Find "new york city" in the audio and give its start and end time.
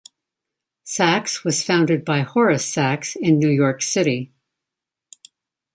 3.37-4.33